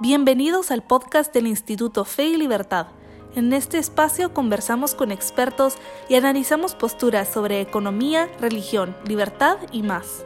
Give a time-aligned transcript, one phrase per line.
[0.00, 2.86] Bienvenidos al podcast del Instituto Fe y Libertad.
[3.34, 5.74] En este espacio conversamos con expertos
[6.08, 10.24] y analizamos posturas sobre economía, religión, libertad y más.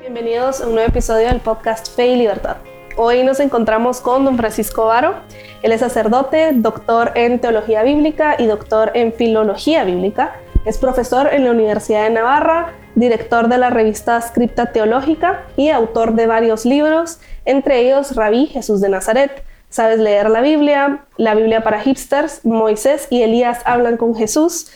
[0.00, 2.56] Bienvenidos a un nuevo episodio del podcast Fe y Libertad.
[2.96, 5.16] Hoy nos encontramos con don Francisco Varo.
[5.60, 10.40] Él es sacerdote, doctor en teología bíblica y doctor en filología bíblica.
[10.64, 16.14] Es profesor en la Universidad de Navarra, director de la revista Scripta Teológica y autor
[16.14, 19.44] de varios libros, entre ellos Rabí Jesús de Nazaret.
[19.70, 24.70] Sabes leer la Biblia, la Biblia para hipsters, Moisés y Elías hablan con Jesús,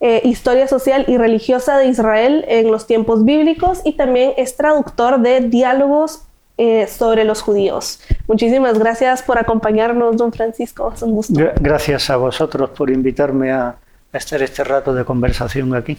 [0.00, 5.20] eh, historia social y religiosa de Israel en los tiempos bíblicos y también es traductor
[5.20, 6.22] de diálogos
[6.62, 8.00] eh, sobre los judíos.
[8.26, 10.92] Muchísimas gracias por acompañarnos, don Francisco.
[10.94, 11.40] Es un gusto.
[11.60, 13.76] Gracias a vosotros por invitarme a
[14.12, 15.96] estar este rato de conversación aquí.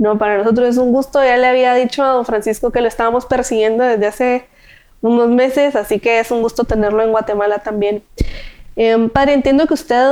[0.00, 1.22] No, para nosotros es un gusto.
[1.22, 4.46] Ya le había dicho a don Francisco que lo estábamos persiguiendo desde hace
[5.02, 8.02] unos meses, así que es un gusto tenerlo en Guatemala también.
[8.76, 10.02] Eh, padre, entiendo que usted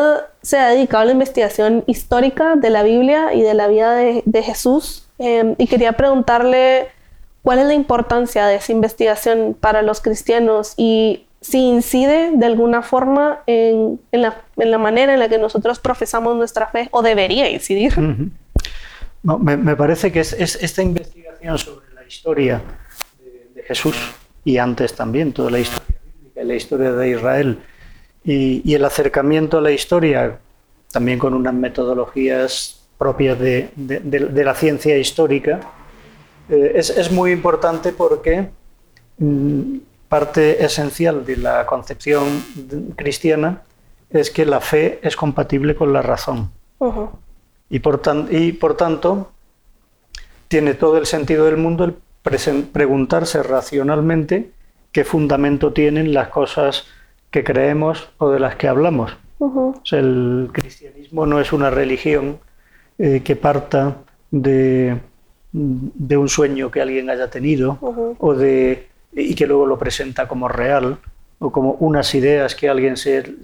[0.42, 4.42] se ha dedicado a la investigación histórica de la Biblia y de la vida de,
[4.42, 6.88] Jesús em, y quería preguntarle
[7.42, 12.82] cuál es la importancia de esa investigación para los cristianos y si incide de alguna
[12.82, 14.42] forma en, la,
[14.76, 17.94] manera en la que nosotros profesamos nuestra fe o debería incidir.
[19.22, 22.62] Me, parece que es, esta investigación sobre la historia
[23.54, 23.96] de, Jesús
[24.44, 27.58] y antes también toda la historia bíblica la historia de Israel
[28.24, 30.38] y, el acercamiento a la historia
[30.90, 33.70] también con unas metodologías propias de,
[34.44, 35.60] la ciencia histórica
[36.48, 38.48] eh, es, muy importante porque
[39.18, 42.42] mm, parte esencial de la concepción
[42.96, 43.62] cristiana
[44.10, 46.50] es que la fe es compatible con la razón.
[47.70, 49.30] Y, por y, por tanto,
[50.48, 51.94] tiene todo el sentido del mundo el
[52.72, 54.50] preguntarse racionalmente
[54.92, 56.86] qué fundamento tienen las cosas
[57.30, 59.16] que creemos o de las que hablamos.
[59.92, 62.38] el cristianismo no es una religión
[62.98, 63.98] eh, que parta
[64.30, 64.98] de,
[65.52, 67.78] de, un sueño que alguien haya tenido
[68.18, 70.98] o de y que luego lo presenta como real
[71.38, 73.36] o como unas ideas que alguien se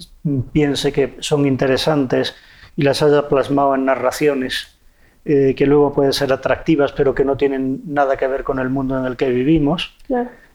[0.52, 2.34] piense que son interesantes
[2.76, 4.78] y las haya plasmado en narraciones
[5.24, 8.68] eh, que luego pueden ser atractivas pero que no tienen nada que ver con el
[8.68, 9.96] mundo en el que vivimos.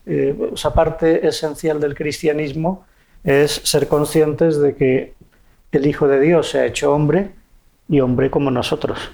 [0.06, 2.85] Eh, esa parte esencial del cristianismo
[3.24, 5.13] es ser conscientes de que
[5.72, 7.31] el Hijo de Dios se ha hecho hombre
[7.88, 9.12] y hombre como nosotros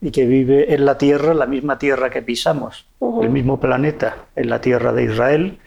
[0.00, 4.48] y que vive en la tierra, la misma tierra que pisamos, el mismo planeta, en
[4.48, 5.58] la tierra de Israel,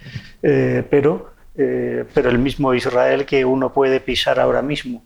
[0.41, 5.03] eh, pero, eh, pero el mismo Israel que uno puede pisar ahora mismo.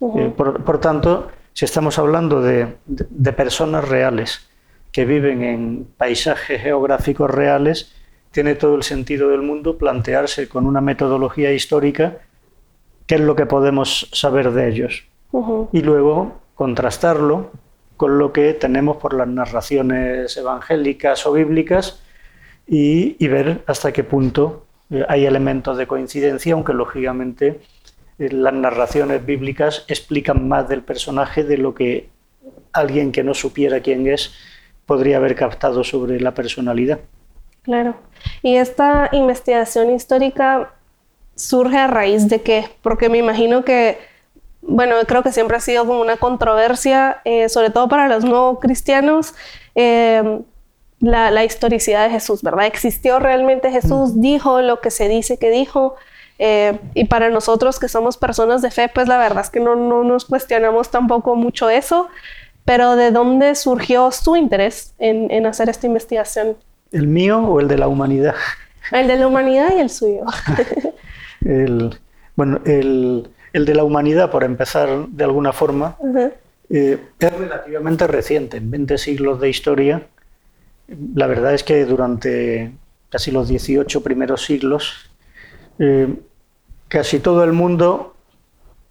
[0.00, 4.48] Eh, por, tanto, si estamos hablando de, de, personas reales
[4.92, 7.94] que viven en paisajes geográficos reales,
[8.30, 12.18] tiene todo el sentido del mundo plantearse con una metodología histórica
[13.06, 15.04] qué es lo que podemos saber de ellos.
[15.72, 17.50] Y luego contrastarlo
[17.96, 22.02] con lo que tenemos por las narraciones evangélicas o bíblicas
[22.66, 27.60] y, ver hasta qué punto eh, hay elementos de coincidencia, aunque lógicamente
[28.18, 32.08] las narraciones bíblicas explican más del personaje de lo que
[32.72, 34.32] alguien que no supiera quién es
[34.86, 37.00] podría haber captado sobre la personalidad.
[37.62, 37.96] Claro.
[38.42, 40.72] Y esta investigación histórica
[41.34, 42.66] surge a raíz de qué?
[42.82, 43.98] Porque me imagino que
[44.60, 48.58] bueno, creo que siempre ha sido como una controversia, eh, sobre todo para los no
[48.60, 49.34] cristianos,
[49.74, 50.40] eh,
[51.00, 52.66] la, historicidad de Jesús, ¿verdad?
[52.66, 54.20] ¿Existió realmente Jesús?
[54.20, 55.96] ¿Dijo lo que se dice que dijo?
[56.38, 59.74] Eh, y para nosotros que somos personas de fe, pues la verdad es que no,
[59.76, 62.08] nos cuestionamos tampoco mucho eso,
[62.64, 66.56] pero ¿de dónde surgió su interés en, en hacer esta investigación?
[66.92, 68.34] ¿El mío o el de la humanidad?
[68.92, 70.24] El de la humanidad y el suyo.
[71.44, 71.98] el,
[72.36, 75.96] bueno, el el de la humanidad, por empezar de alguna forma,
[76.70, 80.02] eh, es relativamente reciente, en 20 siglos de historia.
[80.88, 82.72] La verdad es que durante
[83.10, 85.10] casi los 18 primeros siglos,
[85.78, 86.14] eh,
[86.88, 88.14] casi todo el mundo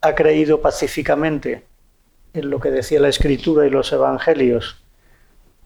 [0.01, 1.63] ha creído pacíficamente
[2.33, 4.83] en lo que decía la escritura y los evangelios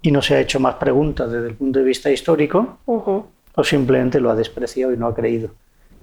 [0.01, 4.19] y no se ha hecho más preguntas desde el punto de vista histórico, o simplemente
[4.19, 5.51] lo ha despreciado y no ha creído.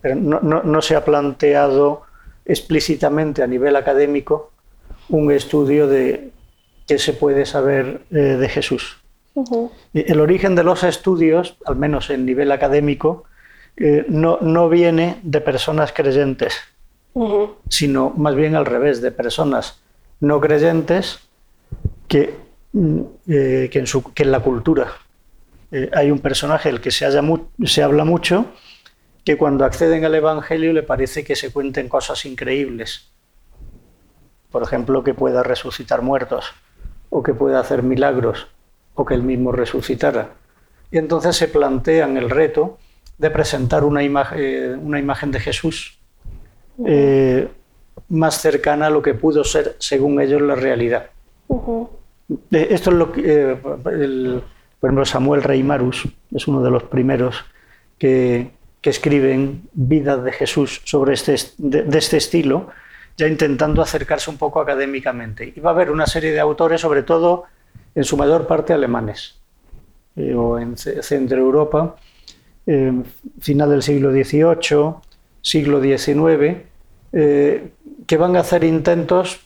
[0.01, 2.03] Pero no se ha planteado
[2.45, 4.53] explícitamente a nivel académico
[5.09, 6.31] un estudio de
[6.87, 8.98] qué se puede saber eh, de Jesús.
[9.95, 13.25] El origen de los estudios, al menos en nivel académico,
[13.77, 16.57] eh, no, no, viene de personas creyentes,
[17.69, 19.81] sino más bien al revés, de personas
[20.21, 21.21] no creyentes
[22.09, 22.35] que,
[22.73, 24.89] mm, eh, que, en, que en, la cultura.
[25.93, 27.23] Hay un personaje del que se, haya
[27.65, 28.47] se habla mucho,
[29.25, 33.11] que cuando acceden al Evangelio le parece que se cuenten cosas increíbles.
[34.51, 36.47] Por ejemplo, que pueda resucitar muertos,
[37.11, 38.49] o que pueda hacer milagros,
[38.99, 40.31] o que él mismo resucitara.
[40.91, 42.79] Y entonces se plantean el reto
[43.17, 46.01] de presentar una, imagen, eh, una imagen de Jesús
[46.85, 47.49] eh,
[48.09, 51.11] más cercana a lo que pudo ser, según ellos, la realidad.
[52.51, 57.45] Esto es lo que, eh, por ejemplo, Samuel Reimarus es uno de los primeros
[57.99, 58.51] que,
[58.81, 62.69] que escriben vidas de Jesús sobre este, de, este estilo,
[63.17, 65.53] ya intentando acercarse un poco académicamente.
[65.55, 67.45] Y va a haber una serie de autores, sobre todo
[67.99, 69.41] en su mayor parte alemanes,
[70.15, 71.97] eh, o en Centro Europa,
[72.65, 72.93] eh,
[73.41, 74.95] final del siglo XVIII,
[75.43, 76.63] siglo XIX,
[77.11, 79.41] que van a hacer intentos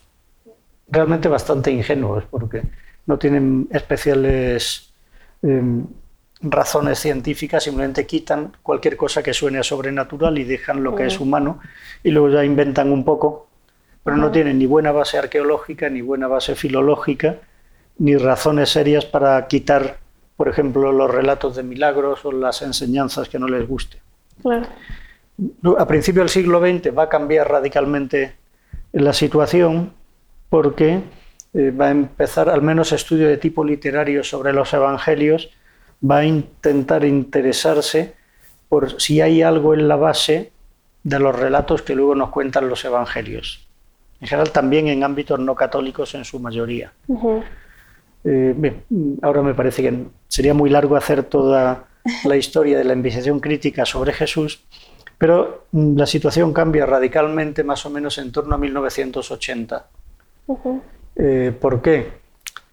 [0.87, 2.61] realmente bastante ingenuos, porque
[3.07, 4.93] no tienen especiales
[5.41, 5.87] em,
[6.41, 11.19] razones científicas, simplemente quitan cualquier cosa que suene a sobrenatural y dejan lo que es
[11.19, 11.59] humano
[12.03, 13.47] y luego ya inventan un poco,
[14.03, 17.39] pero no tienen ni buena base arqueológica, ni buena base filológica,
[17.97, 19.97] ni razones serias para quitar,
[20.35, 24.01] por ejemplo, los relatos de milagros o las enseñanzas que no les guste.
[25.77, 28.35] A principios del siglo XX va a cambiar radicalmente
[28.91, 29.93] la situación
[30.49, 31.01] porque
[31.53, 35.49] eh, va a empezar al menos estudio de tipo literario sobre los evangelios,
[36.03, 38.15] va a intentar interesarse
[38.69, 40.51] por si hay algo en la base
[41.03, 43.67] de los relatos que luego nos cuentan los evangelios.
[44.19, 46.93] En general también en ámbitos no católicos en su mayoría.
[48.23, 48.83] Eh,
[49.21, 51.87] ahora me parece que sería muy largo hacer toda
[52.25, 54.65] la historia de la investigación crítica sobre Jesús,
[55.17, 59.87] pero mm, la situación cambia radicalmente más o menos en torno a 1980
[61.15, 62.11] eh, ¿Por qué?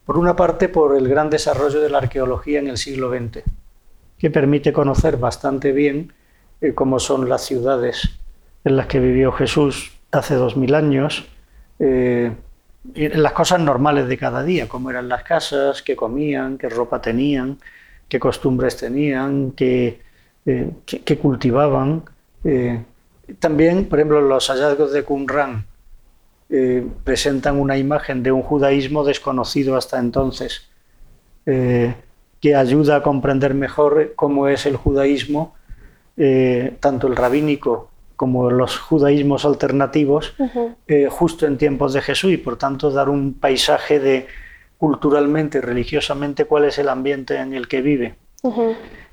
[0.04, 3.44] Por una parte, por el gran desarrollo de la arqueología en el siglo XX,
[4.18, 6.12] que permite conocer bastante bien
[6.60, 8.18] eh, cómo son las ciudades
[8.64, 11.28] en las que vivió Jesús hace dos mil años,
[11.78, 12.32] eh,
[12.94, 17.58] las cosas normales de cada día, cómo eran las casas, qué comían, qué ropa tenían,
[18.08, 20.00] qué costumbres tenían, qué,
[20.86, 22.04] qué cultivaban.
[23.38, 25.66] también, por ejemplo, los hallazgos de Qumran,
[26.52, 30.68] eh, presentan una imagen de un judaísmo desconocido hasta entonces,
[31.46, 31.94] eh,
[32.40, 35.54] que ayuda a comprender mejor cómo es el judaísmo,
[36.16, 37.89] eh, tanto el rabínico
[38.20, 40.34] como los judaísmos alternativos,
[41.08, 44.26] justo en tiempos de Jesús y por tanto dar un paisaje de
[44.76, 48.16] culturalmente y religiosamente cuál es el ambiente en el que vive.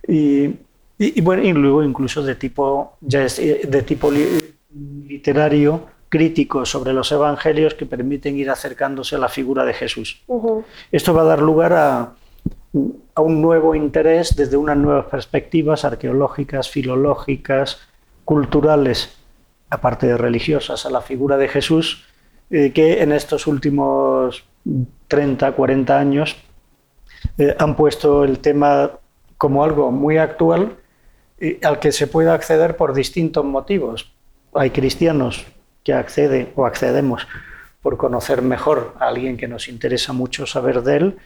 [0.06, 4.12] y, bueno, y luego incluso de tipo, ya de tipo
[5.07, 10.21] literario, críticos sobre los evangelios que permiten ir acercándose a la figura de Jesús.
[10.92, 12.12] Esto va a dar lugar a,
[12.74, 17.88] un nuevo interés desde unas nuevas perspectivas arqueológicas, filológicas,
[18.27, 19.18] culturales,
[19.69, 22.03] aparte de religiosas, a la figura de Jesús,
[22.50, 24.44] eh, que en estos últimos
[25.07, 26.35] 30, 40 años
[27.38, 28.91] eh, han puesto el tema
[29.38, 30.75] como algo muy actual
[31.39, 34.12] y al que se puede acceder por distintos motivos.
[34.53, 35.45] Hay cristianos
[35.85, 37.25] que accede o accedemos
[37.81, 41.18] por conocer mejor a alguien que nos interesa mucho saber de él,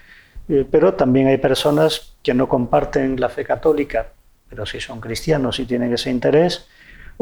[0.50, 4.09] eh, pero también hay personas que no comparten la fe católica,
[4.47, 6.68] pero sí son cristianos y tienen ese interés,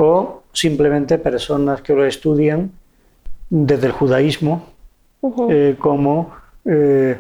[0.02, 2.72] o simplemente personas que lo estudian
[3.50, 4.66] desde el judaísmo
[5.50, 7.20] eh, como, eh,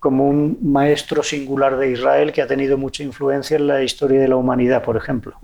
[0.00, 4.26] como un maestro singular de Israel que ha tenido mucha influencia en la historia de
[4.26, 5.36] la humanidad, por ejemplo.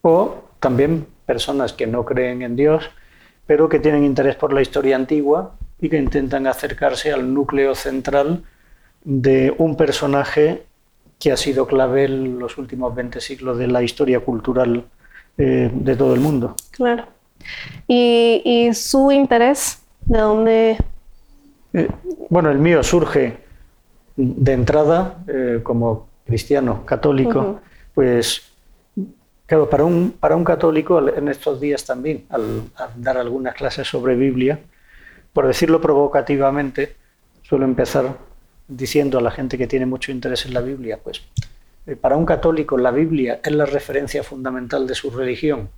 [0.00, 2.88] O también personas que no creen en Dios,
[3.46, 8.42] pero que tienen interés por la historia antigua y que intentan acercarse al núcleo central
[9.04, 10.62] de un personaje
[11.18, 14.86] que ha sido clave en los últimos 20 siglos de la historia cultural
[15.38, 16.54] eh, de todo el mundo.
[16.70, 17.06] Claro.
[17.86, 20.76] ¿Y, su interés de dónde?
[21.72, 21.88] Eh,
[22.28, 23.38] bueno, el mío surge
[24.16, 27.60] de entrada eh, como cristiano católico,
[27.94, 28.48] pues
[29.48, 32.64] Claro, para un, para un católico en estos días también, al,
[32.96, 34.60] dar algunas clases sobre Biblia,
[35.32, 36.96] por decirlo provocativamente,
[37.40, 38.18] suelo empezar
[38.68, 41.22] diciendo a la gente que tiene mucho interés en la Biblia, pues
[41.96, 45.70] para un católico la Biblia es la referencia fundamental de su religión.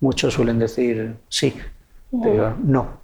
[0.00, 1.54] Muchos suelen decir sí,
[2.22, 3.00] pero no.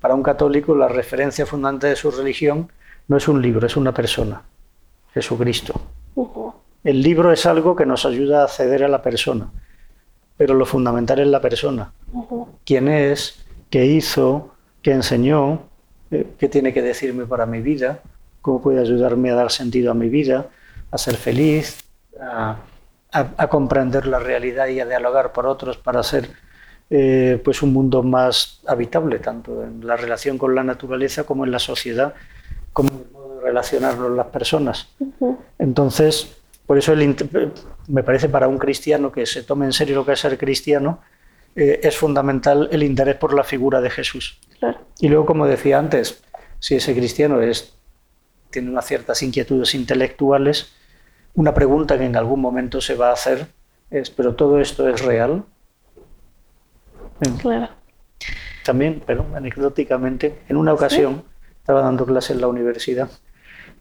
[0.00, 2.70] Para un católico la referencia fundamental de su religión
[3.08, 4.42] no es un libro, es una persona,
[5.12, 5.80] Jesucristo.
[6.82, 9.50] El libro es algo que nos ayuda a acceder a la persona,
[10.36, 11.92] pero lo fundamental es la persona.
[12.66, 13.46] ¿Quién es?
[13.70, 14.54] ¿Qué hizo?
[14.82, 15.62] ¿Qué enseñó?
[16.10, 18.00] Eh, ¿Qué tiene que decirme para mi vida?
[18.44, 20.50] ¿Cómo puede ayudarme a dar sentido a mi vida?
[20.90, 21.82] A ser feliz,
[22.20, 22.58] a,
[23.10, 26.28] a, comprender la realidad y a dialogar por otros para hacer
[26.90, 31.52] eh, pues un mundo más habitable, tanto en la relación con la naturaleza como en
[31.52, 32.12] la sociedad,
[32.74, 34.88] como en el modo de relacionarnos las personas.
[35.58, 36.36] Entonces,
[36.66, 36.92] por eso
[37.88, 41.00] me parece para un cristiano que se tome en serio lo que es ser cristiano,
[41.56, 44.38] eh, es fundamental el interés por la figura de Jesús.
[45.00, 46.22] Y luego, como decía antes,
[46.58, 47.74] si ese cristiano es,
[48.54, 50.72] tiene unas ciertas inquietudes intelectuales,
[51.34, 53.48] una pregunta que en algún momento se va a hacer
[53.90, 55.44] es, ¿pero todo esto es real?
[57.40, 57.68] Claro.
[58.64, 61.24] También, pero anecdóticamente, en una ocasión
[61.58, 63.10] estaba dando clase en la universidad,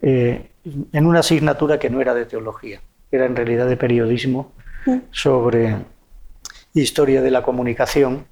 [0.02, 0.50] eh,
[0.92, 4.52] en una asignatura que no era de teología, era en realidad de periodismo,
[4.86, 4.98] mm.
[5.12, 5.78] sobre
[6.74, 8.26] historia de la comunicación,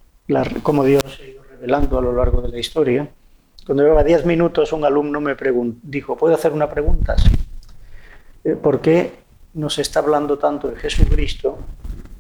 [0.64, 3.08] cómo Dios se ha ido revelando a lo largo de la historia.
[3.66, 5.36] Cuando llevaba 10 minutos, un alumno me
[5.84, 7.18] dijo, ¿puedo hacer una pregunta?
[7.18, 7.30] Sí.
[8.44, 9.20] Eh, ¿por qué
[9.54, 11.60] nos está hablando tanto de Jesucristo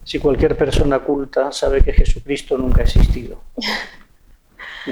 [0.03, 3.41] si cualquier persona culta sabe que Jesucristo nunca ha existido?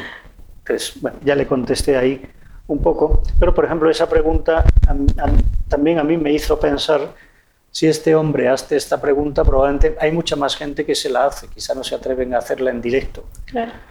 [0.60, 2.22] Entonces, bueno, ya le contesté ahí
[2.68, 4.64] un poco, pero por ejemplo esa pregunta
[5.68, 7.16] también a mí me hizo pensar
[7.72, 11.48] si este hombre hace esta pregunta, probablemente hay mucha más gente que se la hace,
[11.48, 13.26] quizá no se atreven a hacerla en directo.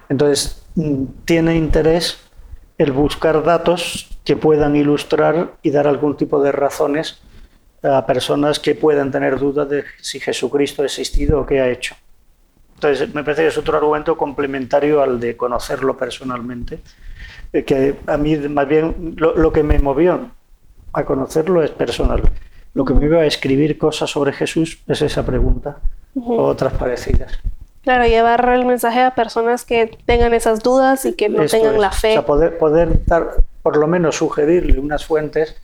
[0.09, 2.28] Entonces, mm, tiene interés
[2.79, 7.21] el buscar datos que puedan ilustrar y dar algún tipo de razones
[7.83, 11.95] a personas que puedan tener dudas de si Jesucristo ha existido o qué ha hecho.
[12.75, 16.81] Entonces, me parece que es otro argumento complementario al de conocerlo personalmente,
[17.53, 20.31] eh, que a mí más bien lo, que me movió
[20.93, 22.23] a conocerlo es personal.
[22.75, 25.79] Lo que me iba a escribir cosas sobre Jesús es esa pregunta
[26.15, 27.41] o otras parecidas.
[27.89, 31.91] Claro, llevar el mensaje a personas que tengan esas dudas y que no tengan la
[31.91, 32.11] fe.
[32.11, 35.57] O sea, poder, poder dar, por lo menos sugerirle unas fuentes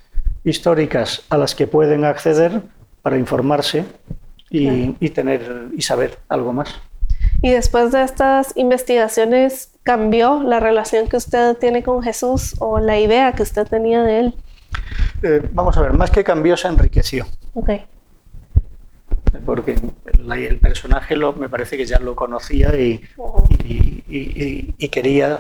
[0.43, 2.63] históricas a las que pueden acceder
[3.03, 3.85] para informarse
[4.49, 6.75] y, tener y saber algo más.
[7.43, 12.99] Y después de estas investigaciones, ¿cambió la relación que usted tiene con Jesús o la
[12.99, 14.35] idea que usted tenía de él?
[15.23, 17.27] Eh, vamos a ver, más que cambió, se enriqueció.
[19.45, 19.77] Porque
[20.33, 23.03] el, personaje lo, me parece que ya lo conocía y,
[24.09, 25.39] y, quería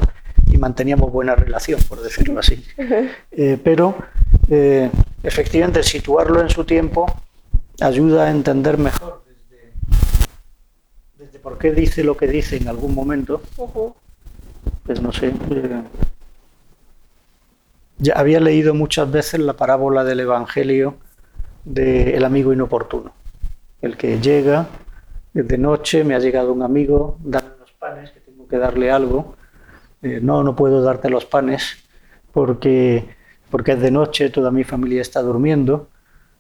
[0.51, 2.65] y manteníamos buena relación, por decirlo así.
[3.37, 3.97] Eh, pero
[4.49, 4.91] eh,
[5.23, 7.07] efectivamente situarlo en su tiempo
[7.81, 9.25] ayuda a entender mejor
[11.19, 13.43] desde, por qué dice lo que dice en algún momento.
[14.85, 15.29] Pues no sé.
[15.29, 15.83] Eh,
[17.99, 20.97] ya había leído muchas veces la parábola del Evangelio
[21.65, 23.13] del amigo inoportuno,
[23.85, 24.67] el que llega
[25.33, 29.35] de noche, me ha llegado un amigo, dame los panes, que tengo que darle algo.
[30.03, 31.77] Eh, no, no puedo darte los panes
[32.33, 33.05] porque
[33.55, 35.89] porque es de noche, toda mi familia está durmiendo.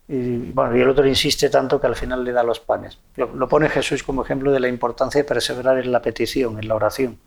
[0.09, 2.99] Y, bueno, y el otro insiste tanto que al final le da los panes.
[3.15, 6.75] Lo, pone Jesús como ejemplo de la importancia de perseverar en la petición, en la
[6.75, 7.19] oración.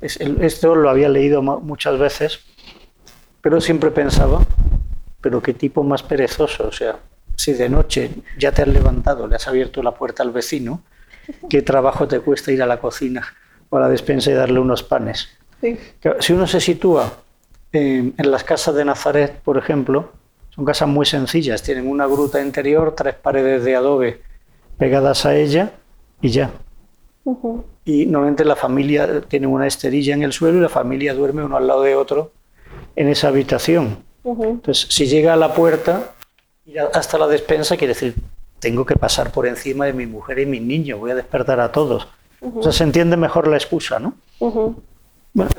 [0.00, 2.38] esto lo había leído muchas veces,
[3.40, 4.46] pero siempre pensaba,
[5.20, 7.00] pero qué tipo más perezoso, o sea,
[7.36, 10.82] si de noche ya te has levantado, le has abierto la puerta al vecino,
[11.50, 13.26] ¿qué trabajo te cuesta ir a la cocina
[13.70, 15.28] o a la despensa y darle unos panes?
[16.18, 17.12] Si uno se sitúa
[17.72, 20.12] en, las casas de Nazaret, por ejemplo,
[20.50, 24.20] son casas muy sencillas, tienen una gruta interior, tres paredes de adobe
[24.76, 25.72] pegadas a ella
[26.20, 26.50] y ya.
[27.84, 31.56] Y normalmente la familia tiene una esterilla en el suelo y la familia duerme uno
[31.56, 32.32] al lado de otro
[32.96, 33.98] en esa habitación.
[34.24, 36.14] Entonces, si llega a la puerta,
[36.92, 38.14] hasta la despensa, quiere decir,
[38.58, 41.72] tengo que pasar por encima de mi mujer y mis niños, voy a despertar a
[41.72, 42.08] todos.
[42.54, 44.14] O sea, se entiende mejor la excusa, ¿no?
[45.34, 45.50] Bueno,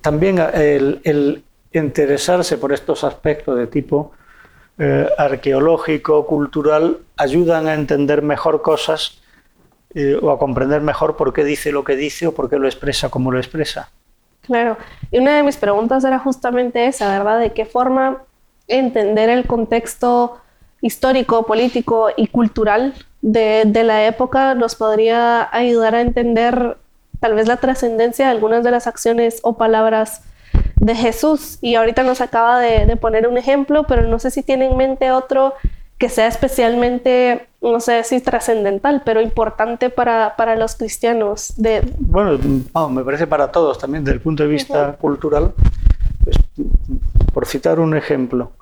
[0.00, 4.12] también el, interesarse por estos aspectos de tipo
[4.78, 9.20] eh, arqueológico, cultural, ayudan a entender mejor cosas
[9.94, 12.66] eh, o a comprender mejor por qué dice lo que dice o por qué lo
[12.66, 13.90] expresa como lo expresa.
[14.42, 14.76] Claro,
[15.10, 17.38] y una de mis preguntas era justamente esa, ¿verdad?
[17.38, 18.22] ¿De qué forma
[18.68, 20.38] entender el contexto
[20.80, 26.76] histórico, político y cultural de, de la época nos podría ayudar a entender
[27.20, 30.22] tal vez la trascendencia de algunas de las acciones o palabras
[30.76, 31.58] de Jesús.
[31.60, 35.12] Y ahorita nos acaba de, poner un ejemplo, pero no sé si tiene en mente
[35.12, 35.54] otro
[35.98, 41.54] que sea especialmente, no sé si trascendental, pero importante para, los cristianos.
[41.56, 41.82] De...
[42.00, 42.36] Bueno,
[42.90, 45.52] me parece para todos también desde el punto de vista cultural.
[46.24, 46.36] Pues,
[47.32, 48.52] por citar un ejemplo,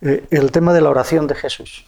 [0.00, 1.86] eh, el tema de la oración de Jesús.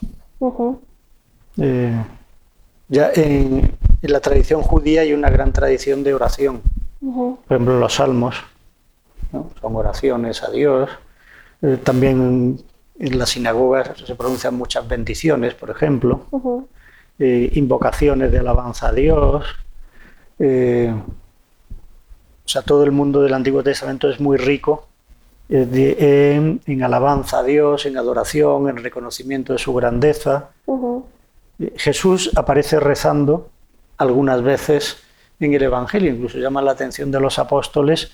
[2.88, 6.62] Ya en, la tradición judía hay una gran tradición de oración.
[7.00, 8.36] Por ejemplo, los salmos
[9.32, 10.88] son oraciones a Dios.
[11.62, 12.58] Eh, también
[12.98, 16.26] En las sinagogas se pronuncian muchas bendiciones, por ejemplo,
[17.18, 19.44] eh, invocaciones de alabanza a Dios.
[22.46, 24.88] Eh, o sea, todo el mundo del Antiguo Testamento es muy rico
[25.48, 30.50] en, alabanza a Dios, en adoración, en reconocimiento de su grandeza.
[31.76, 33.50] Jesús aparece rezando
[33.98, 34.98] algunas veces
[35.40, 38.12] en el Evangelio, incluso llama la atención de los apóstoles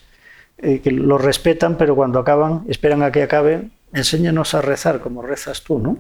[0.59, 5.23] eh, que lo respetan, pero cuando acaban, esperan a que acabe, enséñanos a rezar como
[5.23, 5.99] rezas tú, ¿no?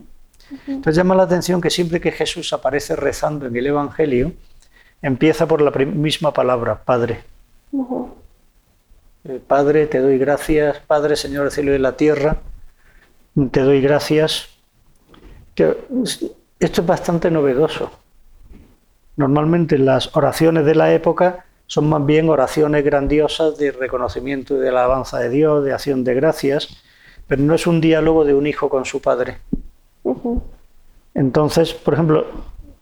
[0.66, 4.32] Entonces llama la atención que siempre que Jesús aparece rezando en el Evangelio,
[5.00, 7.22] empieza por la misma palabra, Padre.
[9.24, 12.38] Eh, Padre, te doy gracias, Padre, Señor del cielo y de la tierra,
[13.50, 14.48] te doy gracias.
[15.54, 17.90] esto es bastante novedoso.
[19.16, 24.70] Normalmente las oraciones de la época son más bien oraciones grandiosas de reconocimiento y de
[24.70, 26.82] alabanza de Dios, de acción de gracias,
[27.26, 29.38] pero no es un diálogo de un hijo con su padre.
[31.14, 32.26] Entonces, por ejemplo,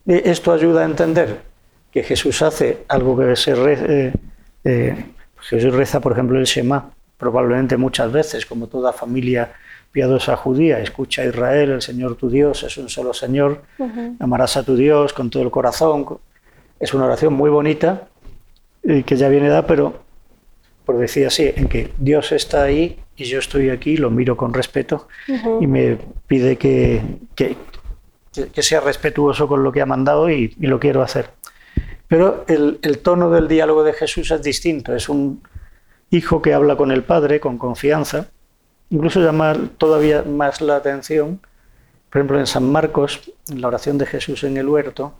[0.06, 1.42] e, esto ayuda a entender
[1.92, 4.12] que Jesús hace algo que se eh,
[4.64, 5.04] eh,
[5.42, 9.52] Jesús reza, por ejemplo, el Shema, probablemente muchas veces, como toda familia
[9.92, 13.62] piadosa judía, escucha a Israel, el Señor tu Dios es un solo Señor,
[14.18, 16.06] amarás a tu Dios con todo el corazón.
[16.78, 18.08] Es una oración muy bonita
[18.82, 20.00] y que ya viene da, pero
[20.84, 24.54] por decir así, en que Dios está ahí y yo estoy aquí, lo miro con
[24.54, 25.08] respeto
[25.60, 27.02] y me pide que,
[27.34, 27.56] que,
[28.62, 31.30] sea respetuoso con lo que ha mandado y lo quiero hacer.
[32.10, 34.92] Pero el, tono del diálogo de Jesús es distinto.
[34.92, 35.40] Es un
[36.10, 38.26] hijo que habla con el Padre con confianza.
[38.88, 41.40] Incluso llama todavía más la atención,
[42.10, 45.14] por ejemplo, en San Marcos, en la oración de Jesús en el huerto,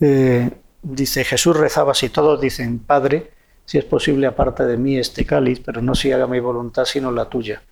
[0.00, 0.50] eh,
[0.82, 3.30] dice, Jesús rezaba así, todos dicen, Padre,
[3.64, 7.12] si es posible aparte de mí este cáliz, pero no si haga mi voluntad sino
[7.12, 7.62] la tuya.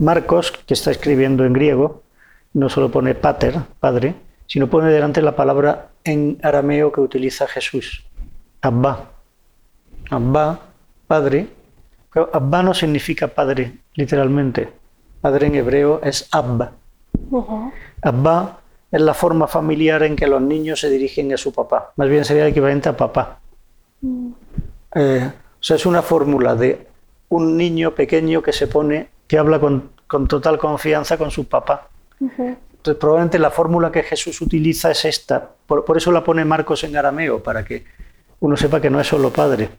[0.00, 2.02] Marcos, que está escribiendo en griego,
[2.54, 4.14] no solo pone pater, padre,
[4.46, 8.04] sino pone delante la palabra en arameo que utiliza Jesús,
[8.60, 9.10] Abba.
[10.10, 10.60] Abba,
[11.06, 11.48] padre.
[12.32, 14.68] Abba no significa padre, literalmente.
[15.20, 16.72] Padre en hebreo es Abba.
[18.02, 18.58] Abba
[18.90, 21.92] es la forma familiar en que los niños se dirigen a su papá.
[21.96, 23.40] Más bien sería el equivalente a papá.
[24.00, 24.30] Mm.
[24.94, 26.86] Eh, o sea, es una fórmula de
[27.30, 29.90] un niño pequeño que se pone, que habla con,
[30.28, 31.88] total confianza con su papá.
[32.84, 35.52] Entonces, probablemente la fórmula que Jesús utiliza es esta.
[35.66, 37.86] Por, eso la pone Marcos en arameo, para que
[38.40, 39.70] uno sepa que no es solo Padre.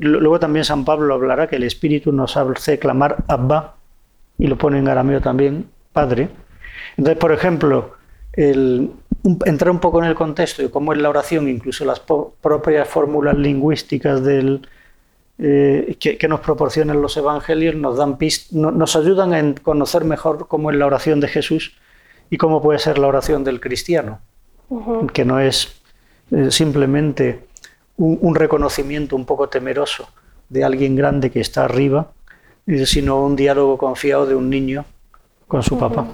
[0.00, 3.76] Luego también San Pablo hablará que el Espíritu nos hace clamar Abba,
[4.36, 6.28] y lo pone en arameo también, Padre.
[6.96, 7.92] Entonces, por ejemplo,
[8.34, 13.38] entrar un poco en el contexto de cómo es la oración, incluso las propias fórmulas
[13.38, 14.66] lingüísticas del,
[15.38, 18.16] eh, que, nos proporcionan los evangelios nos, dan
[18.52, 21.76] nos ayudan a conocer mejor cómo es la oración de Jesús
[22.30, 24.20] y cómo puede ser la oración del cristiano,
[25.12, 25.82] que no es
[26.30, 27.46] eh, simplemente
[27.98, 30.08] un, reconocimiento un poco temeroso
[30.48, 32.12] de alguien grande que está arriba,
[32.66, 34.86] eh, sino un diálogo confiado de un niño
[35.46, 36.06] con su papá.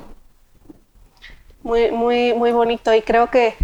[1.63, 3.55] Muy, muy, muy bonito y creo que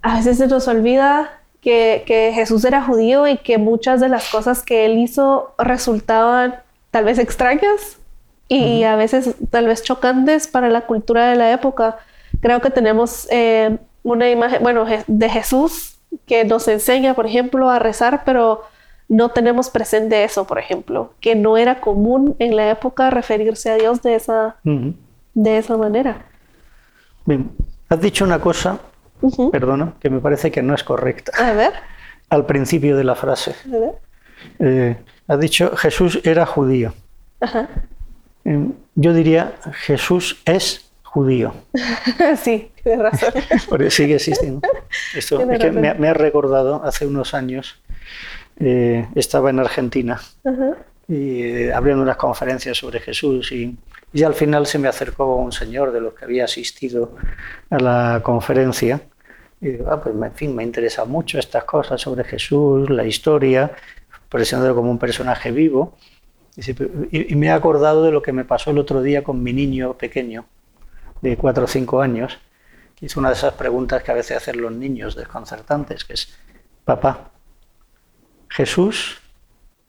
[0.00, 1.42] a veces se nos olvida
[2.04, 6.56] que, Jesús era judío y que muchas de las cosas que él hizo resultaban
[6.90, 7.98] tal vez extrañas
[8.48, 11.98] y a veces tal vez chocantes para la cultura de la época.
[12.40, 17.78] Creo que tenemos eh, una imagen, bueno, de Jesús que nos enseña, por ejemplo, a
[17.78, 18.62] rezar, pero
[19.08, 23.74] no tenemos presente eso, por ejemplo, que no era común en la época referirse a
[23.74, 24.56] Dios de esa,
[25.34, 26.24] de esa manera.
[27.26, 27.50] Bien,
[27.90, 28.78] has dicho una cosa
[29.50, 31.32] perdona, que me parece que no es correcta.
[31.38, 31.72] A ver.
[32.30, 33.54] Al principio de la frase.
[33.66, 33.92] A ver.
[34.58, 36.92] Eh, ha dicho Jesús era judío.
[37.40, 37.68] Ajá.
[38.44, 41.54] Em, yo diría Jesús es judío.
[42.36, 43.32] sí, tienes razón.
[43.68, 44.66] Porque sigue existiendo.
[45.14, 47.80] Esto es que me, ha recordado hace unos años,
[48.58, 50.20] eh, estaba en Argentina
[51.06, 53.76] y eh, abriendo unas conferencias sobre Jesús y
[54.12, 57.16] y al final se me acercó un señor de los que había asistido
[57.70, 59.02] a la conferencia.
[59.60, 63.72] Y digo, ah, pues en fin, me interesa mucho estas cosas sobre Jesús, la historia,
[64.28, 65.96] presentándolo como un personaje vivo.
[67.10, 69.94] Y, me he acordado de lo que me pasó el otro día con mi niño
[69.94, 70.46] pequeño,
[71.20, 72.38] de cuatro o cinco años,
[72.96, 76.36] que es una de esas preguntas que a veces hacen los niños desconcertantes, que es,
[76.84, 77.30] papá,
[78.48, 79.20] ¿Jesús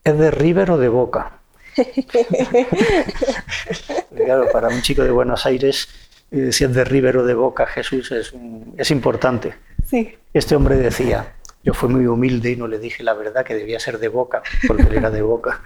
[0.04, 1.39] es de River o de Boca?
[4.16, 5.88] claro, para un chico de Buenos Aires,
[6.32, 8.34] eh, si es de River o de Boca, Jesús es,
[8.78, 9.54] es importante.
[9.86, 10.16] Sí.
[10.34, 13.80] Este hombre decía, yo fui muy humilde y no le dije la verdad que debía
[13.80, 15.62] ser de Boca, porque él era de Boca.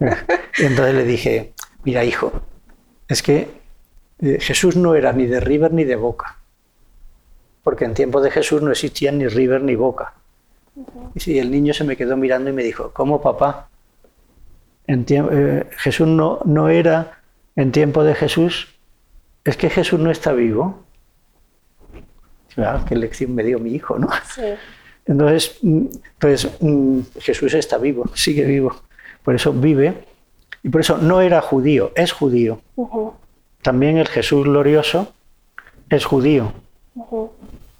[0.58, 1.52] Entonces le dije,
[1.84, 2.32] mira hijo,
[3.08, 3.48] es que
[4.20, 6.38] eh, Jesús no era ni de River ni de Boca,
[7.62, 10.14] porque en tiempo de Jesús no existían ni River ni Boca.
[11.14, 13.68] Y el niño se me quedó mirando y me dijo, ¿cómo papá?
[14.92, 17.18] En eh, Jesús no, no era
[17.56, 18.68] en tiempo de Jesús,
[19.42, 20.84] es que Jesús no está vivo.
[22.54, 24.10] Claro, qué lección me dio mi hijo, ¿no?
[25.06, 25.86] Entonces, mm,
[26.18, 28.82] pues, mm, Jesús está vivo, sigue vivo.
[29.24, 29.94] Por eso vive.
[30.62, 32.60] Y por eso no era judío, es judío.
[33.62, 35.14] También el Jesús glorioso
[35.88, 36.52] es judío.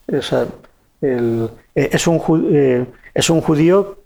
[0.08, 4.01] Eh, es, un, eh, es un judío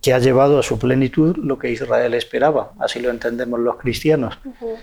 [0.00, 4.38] que ha llevado a su plenitud lo que Israel esperaba, así lo entendemos los cristianos,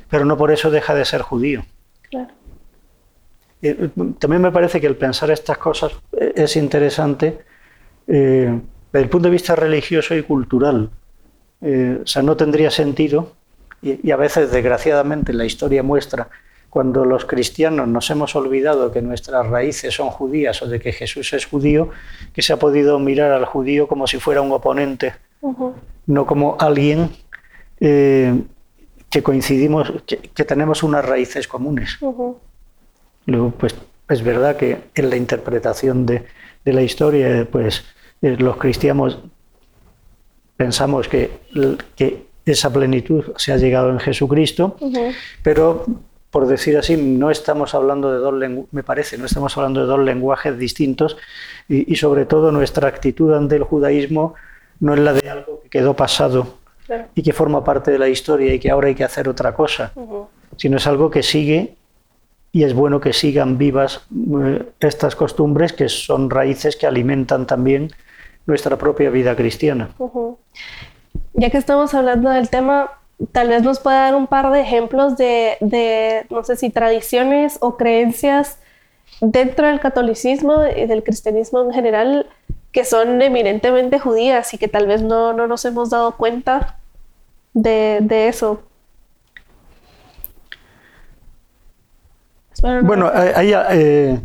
[0.09, 1.65] pero no por eso deja de ser judío.
[3.61, 7.39] Eh, también me parece que el pensar estas cosas es interesante
[8.05, 10.89] desde el punto de vista religioso y cultural.
[11.61, 13.33] o sea, no tendría sentido,
[13.81, 16.29] y, y a veces desgraciadamente la historia muestra
[16.75, 21.31] cuando los cristianos nos hemos olvidado que nuestras raíces son judías o de que Jesús
[21.31, 21.89] es judío,
[22.33, 25.13] que se ha podido mirar al judío como si fuera un oponente,
[26.05, 27.11] no como alguien
[27.79, 28.41] eh,
[29.09, 31.97] que coincidimos, que, tenemos unas raíces comunes.
[33.25, 33.73] Luego, pues
[34.09, 36.25] es verdad que en la interpretación de,
[36.65, 37.85] la historia, pues
[38.21, 39.19] eh, los cristianos
[40.57, 41.39] pensamos que,
[41.95, 44.75] que, esa plenitud se ha llegado en Jesucristo,
[45.41, 45.85] pero
[46.35, 50.01] por decir así, no estamos hablando de dos me parece, no estamos hablando de dos
[50.01, 51.15] lenguajes distintos
[51.69, 54.33] y, sobre todo nuestra actitud ante el judaísmo
[54.81, 56.55] no es la de algo que quedó pasado
[57.15, 59.93] y que forma parte de la historia y que ahora hay que hacer otra cosa,
[60.57, 61.75] sino es algo que sigue
[62.51, 64.05] y es bueno que sigan vivas
[64.43, 67.91] eh, estas costumbres que son raíces que alimentan también
[68.45, 69.91] nuestra propia vida cristiana.
[71.31, 72.91] Ya que estamos hablando del tema,
[73.31, 77.77] tal vez nos pueda dar un par de ejemplos de, no sé si tradiciones o
[77.77, 78.59] creencias
[79.21, 82.27] dentro del catolicismo y del cristianismo en general
[82.71, 86.77] que son eminentemente judías y que tal vez no, nos hemos dado cuenta
[87.53, 88.61] de, eso.
[92.83, 94.19] Bueno, hay, eh,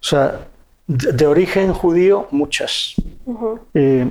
[0.00, 0.40] o sea,
[0.88, 2.94] de, origen judío, muchas.
[3.74, 4.10] Eh,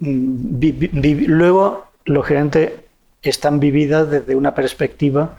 [0.00, 2.79] luego, lógicamente,
[3.22, 5.38] están vividas desde una perspectiva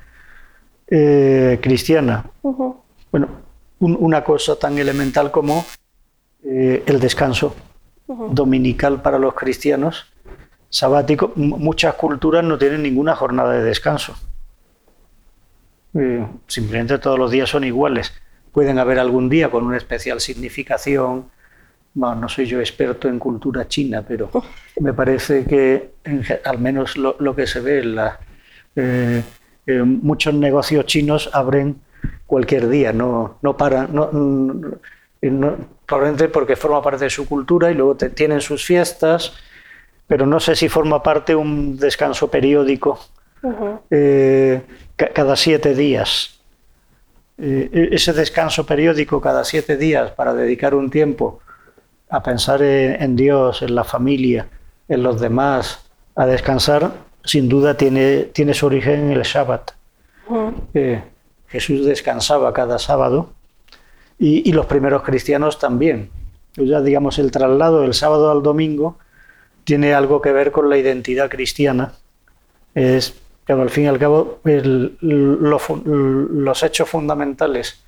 [0.87, 2.25] eh, cristiana.
[2.41, 3.27] Bueno,
[3.79, 5.65] una cosa tan elemental como
[6.43, 7.55] eh, el descanso
[8.07, 10.11] dominical para los cristianos,
[10.69, 11.31] sabático.
[11.35, 14.15] muchas culturas no tienen ninguna jornada de descanso.
[15.93, 18.13] Eh, simplemente todos los días son iguales.
[18.51, 21.29] Pueden haber algún día con una especial significación,
[21.95, 24.29] no soy yo experto en cultura china, pero
[24.79, 25.91] me parece que
[26.45, 28.19] al menos lo, que se ve en la,
[28.75, 29.21] eh,
[29.67, 31.81] eh, muchos negocios chinos abren
[32.25, 33.89] cualquier día, no, no paran,
[35.85, 39.33] probablemente porque forma parte de su cultura y luego tienen sus fiestas,
[40.07, 42.99] pero no sé si forma parte un descanso periódico
[43.89, 44.61] eh,
[44.95, 46.39] cada siete días.
[47.37, 51.41] E-, ese descanso periódico cada siete días para dedicar un tiempo
[52.11, 54.47] a pensar en, Dios, en la familia,
[54.89, 56.91] en los demás, a descansar,
[57.23, 59.71] sin duda tiene, tiene su origen en el Shabbat.
[61.47, 63.31] Jesús descansaba cada sábado
[64.19, 66.09] y, los primeros cristianos también.
[66.53, 68.97] Pues ya digamos, el traslado del sábado al domingo
[69.63, 71.93] tiene algo que ver con la identidad cristiana.
[72.75, 77.81] Es, que al fin y al cabo, los hechos fundamentales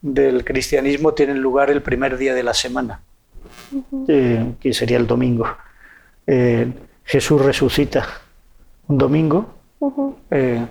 [0.00, 3.02] del cristianismo tienen lugar el primer día de la semana.
[4.08, 5.46] Eh, que sería el domingo.
[6.26, 6.72] Eh,
[7.04, 8.06] Jesús resucita
[8.88, 9.54] un domingo.
[10.30, 10.64] Eh,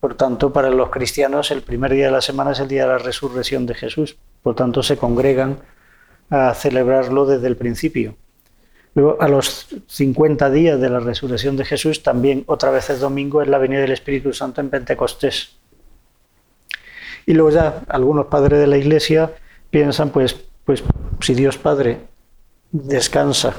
[0.00, 2.88] por tanto, para los cristianos el primer día de la semana es el día de
[2.88, 4.16] la resurrección de Jesús.
[4.42, 5.58] Por tanto, se congregan
[6.30, 8.16] a celebrarlo desde el principio.
[8.94, 13.42] Luego, a los 50 días de la resurrección de Jesús, también otra vez es domingo,
[13.42, 15.56] es la venida del Espíritu Santo en Pentecostés.
[17.26, 19.32] Y luego ya algunos padres de la Iglesia
[19.70, 20.82] piensan, pues, pues
[21.20, 22.09] si Dios Padre
[22.72, 23.54] descansa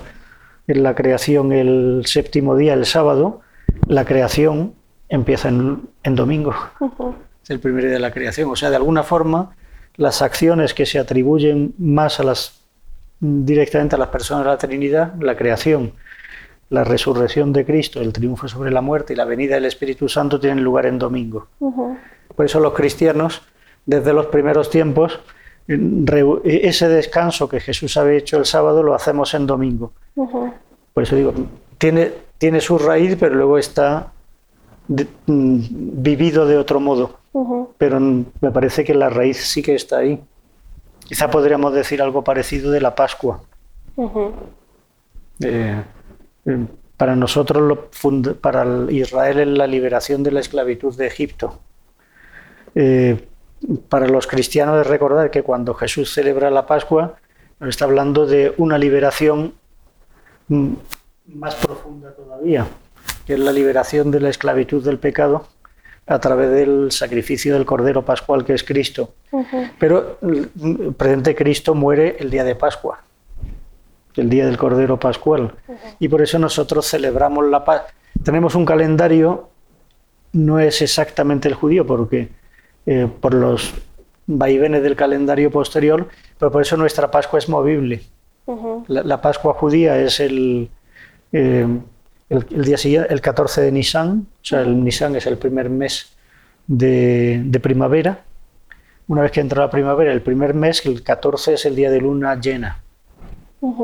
[0.67, 3.41] en la creación el séptimo día, el sábado,
[3.88, 4.74] la creación
[5.10, 6.54] empieza en, domingo.
[7.43, 8.50] Es el primer día de la creación.
[8.50, 9.56] O sea, de alguna forma,
[9.97, 12.62] las acciones que se atribuyen más a las
[13.19, 15.93] directamente a las personas de la Trinidad, la creación,
[16.69, 20.39] la resurrección de Cristo, el triunfo sobre la muerte y la venida del Espíritu Santo
[20.39, 21.47] tienen lugar en domingo.
[22.36, 23.43] Por eso los cristianos,
[23.86, 25.19] desde los primeros tiempos,
[25.67, 29.93] ese descanso que Jesús había hecho el sábado lo hacemos en domingo.
[30.15, 31.34] Por eso digo,
[31.78, 34.12] tiene, tiene su raíz, pero luego está
[34.88, 35.60] mm,
[36.02, 37.19] vivido de otro modo.
[37.78, 40.21] Pero me parece que la raíz sí que está ahí.
[41.00, 43.41] Quizá podríamos decir algo parecido de la Pascua.
[45.39, 45.84] Eh,
[46.45, 46.65] eh,
[46.97, 47.80] para nosotros,
[48.41, 51.60] para Israel, es la liberación de la esclavitud de Egipto.
[52.76, 53.28] Eh,
[53.90, 57.16] para los cristianos es recordar que cuando Jesús celebra la Pascua,
[57.60, 59.54] nos está hablando de una liberación
[60.48, 60.74] mm,
[61.36, 62.68] más profunda todavía,
[63.26, 65.48] que es la liberación de la esclavitud del pecado
[66.08, 69.14] a través del sacrificio del Cordero Pascual que es Cristo.
[69.80, 73.00] Pero el presente Cristo muere el día de Pascua,
[74.16, 75.54] el día del Cordero Pascual.
[76.00, 77.84] Y por eso nosotros celebramos la paz.
[78.24, 79.50] Tenemos un calendario,
[80.34, 82.30] no es exactamente el judío, porque
[82.86, 83.74] eh, por los
[84.28, 88.02] vaivenes del calendario posterior, pero por eso nuestra Pascua es movible.
[88.88, 90.70] la, Pascua judía es el,
[91.32, 91.67] eh,
[92.30, 96.15] el, día siguiente, el 14 de Nisan, o sea, el Nisan es el primer mes
[96.67, 98.24] de, primavera.
[99.08, 102.00] Una vez que entra la primavera, el primer mes, el 14 es el día de
[102.00, 102.82] luna llena.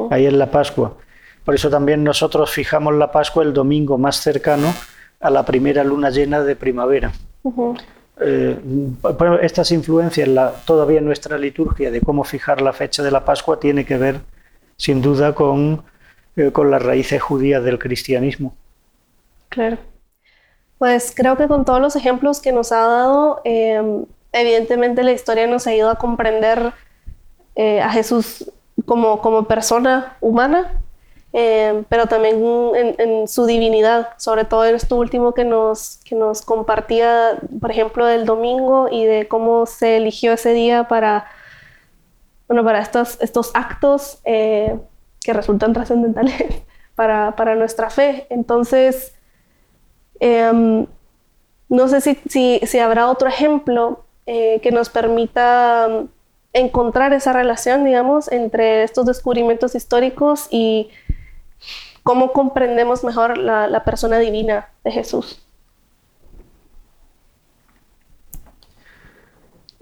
[0.10, 0.98] Ahí es la Pascua.
[1.44, 4.74] Por eso también nosotros fijamos la Pascua el domingo más cercano
[5.20, 7.12] a la primera luna llena de primavera.
[8.20, 8.58] Eh,
[9.42, 13.86] estas influencias la, todavía nuestra liturgia de cómo fijar la fecha de la Pascua tiene
[13.86, 14.22] que ver
[14.76, 15.84] sin duda con
[16.38, 18.54] eh, con las raíces judías del cristianismo.
[19.50, 19.80] Claro.
[20.78, 25.48] Pues creo que con todos los ejemplos que nos ha dado, em, evidentemente la historia
[25.48, 26.74] nos ha ido a comprender
[27.56, 28.52] eh, a Jesús
[28.86, 30.80] como, como persona humana,
[31.40, 36.42] em, pero también en, su divinidad, sobre todo en esto último que nos, que nos
[36.42, 41.28] compartía, por ejemplo, del domingo y de cómo se eligió ese día para,
[42.48, 44.80] bueno, para estos, estos actos eh,
[45.22, 46.64] que resultan trascendentales
[46.96, 48.26] para, para, nuestra fe.
[48.32, 49.14] Entonces,
[50.20, 50.88] em,
[51.70, 56.08] no sé si, si, habrá otro ejemplo eh, que nos permita um,
[56.54, 60.90] encontrar esa relación, digamos, entre estos descubrimientos históricos y
[62.08, 65.42] cómo comprendemos mejor la, la persona divina de Jesús.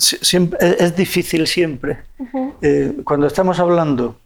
[0.00, 2.04] es difícil siempre.
[2.62, 4.16] Eh, cuando estamos hablando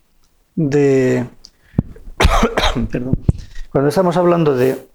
[0.54, 1.26] de.
[2.92, 3.18] perdón.
[3.72, 4.86] Cuando estamos hablando de,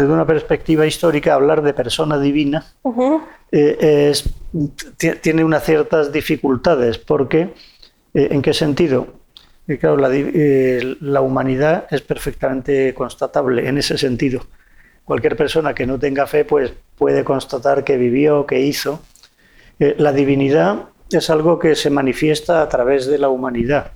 [0.00, 2.64] desde una perspectiva histórica, hablar de persona divina
[3.52, 4.12] eh,
[5.20, 7.54] tiene unas ciertas dificultades, porque
[8.14, 9.20] eh, ¿en qué sentido?
[9.78, 10.08] claro, la,
[11.00, 14.46] la, humanidad es perfectamente constatable en ese sentido.
[15.04, 19.00] Cualquier persona que no tenga fe pues, puede constatar que vivió, que hizo,
[19.78, 23.92] la divinidad es algo que se manifiesta a través de la humanidad.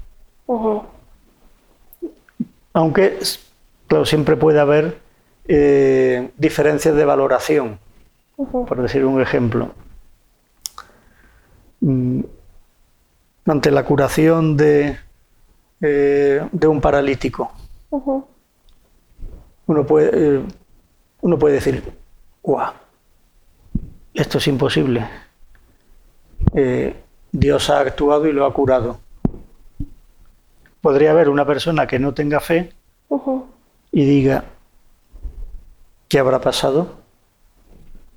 [2.72, 3.18] Aunque,
[4.04, 4.98] siempre puede haber
[5.46, 7.78] eh, diferencias de valoración,
[8.36, 9.72] por decir un ejemplo.
[11.80, 12.20] Mm,
[13.46, 14.96] ante la curación de,
[15.80, 17.52] eh, de un paralítico,
[19.66, 20.42] uno, puede, eh,
[21.20, 21.82] uno puede decir,
[22.42, 22.72] ¡guau!
[24.14, 25.06] Esto es imposible
[27.36, 29.00] Dios ha actuado y lo ha curado.
[30.80, 32.72] Podría haber una persona que no tenga fe
[33.90, 34.44] y diga,
[36.14, 36.94] ¿qué habrá pasado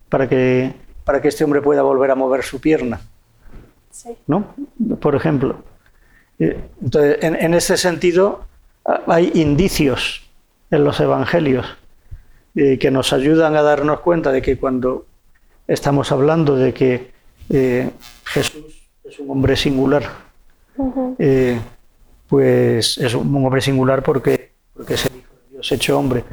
[0.07, 0.71] para que,
[1.03, 3.01] para que este hombre pueda volver a mover su pierna?
[4.27, 4.53] ¿No?
[4.99, 5.63] Por ejemplo.
[6.37, 8.45] Eh, entonces, en, ese sentido,
[9.07, 10.29] hay indicios
[10.69, 11.65] en los evangelios
[12.53, 15.07] eh, que nos ayudan a darnos cuenta de que cuando
[15.67, 17.11] estamos hablando de que
[17.49, 17.89] eh,
[18.25, 20.03] Jesús es un hombre singular.
[21.17, 21.59] Eh,
[22.27, 26.23] pues es un hombre singular porque, porque es el Hijo de Dios hecho hombre.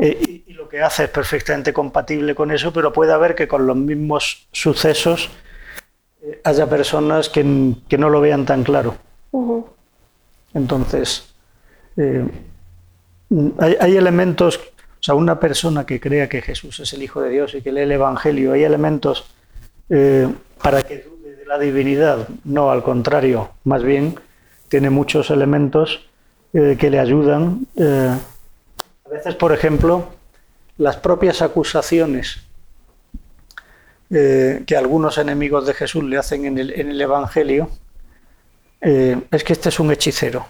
[0.00, 0.31] Y, lo
[0.72, 5.28] que hace es perfectamente compatible con eso, pero puede haber que con los mismos sucesos
[6.44, 8.96] haya personas que, no lo vean tan claro.
[10.54, 11.34] Entonces,
[11.98, 17.28] hay, hay, elementos, o sea, una persona que crea que Jesús es el Hijo de
[17.28, 19.26] Dios y que lee el Evangelio, hay elementos
[20.62, 22.28] para que dude de la divinidad.
[22.44, 24.14] No, al contrario, más bien
[24.68, 26.08] tiene muchos elementos
[26.54, 27.66] eh, que le ayudan.
[27.76, 28.16] Eh,
[29.04, 30.08] a veces, por ejemplo,
[30.78, 32.40] las propias acusaciones
[34.10, 37.70] eh, que algunos enemigos de Jesús le hacen en el, Evangelio
[38.80, 40.44] es que este es un hechicero.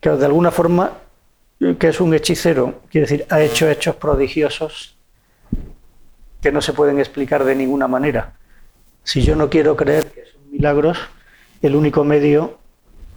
[0.00, 0.92] Que de alguna forma,
[1.78, 4.96] que es un hechicero, quiere decir, ha hecho hechos prodigiosos
[6.40, 8.32] que no se pueden explicar de ninguna manera.
[9.04, 10.98] Si yo no quiero creer que son milagros,
[11.62, 12.58] el único medio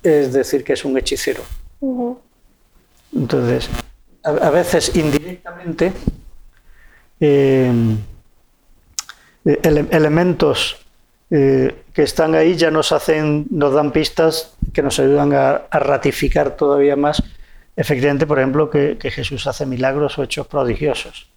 [0.03, 1.43] es decir que es un hechicero.
[3.13, 3.69] Entonces,
[4.23, 5.93] a, veces indirectamente,
[7.19, 7.71] eh,
[9.43, 10.81] elementos
[11.34, 16.57] eh, que están ahí ya nos hacen, nos dan pistas que nos ayudan a, ratificar
[16.57, 17.23] todavía más,
[17.75, 21.29] efectivamente, por ejemplo, que, Jesús hace milagros o hechos prodigiosos.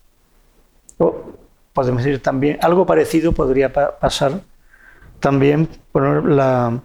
[0.99, 1.37] O
[1.73, 4.40] podemos decir también, algo parecido podría pasar
[5.20, 6.81] también por la,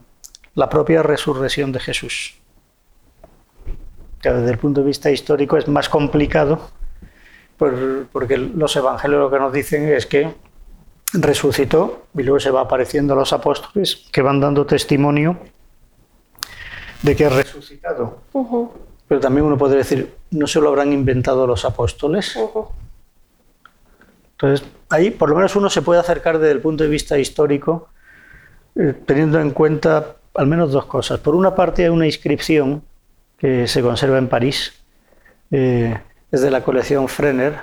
[0.69, 2.38] propia resurrección de Jesús.
[4.21, 6.69] Que desde el punto de vista histórico es más complicado,
[7.57, 10.33] porque los evangelios lo que nos dicen es que
[11.13, 15.37] resucitó y luego se va apareciendo a los apóstoles que van dando testimonio
[17.01, 18.19] de que ha resucitado.
[19.07, 22.37] Pero también uno puede decir, ¿no se lo habrán inventado los apóstoles?
[24.31, 27.89] Entonces, ahí por lo menos uno se puede acercar desde el punto de vista histórico,
[28.75, 31.19] eh, teniendo en cuenta al menos dos cosas.
[31.19, 32.83] Por una parte hay una inscripción
[33.39, 34.73] que se conserva en París,
[35.49, 35.97] eh,
[36.31, 37.55] es de la colección Frenner,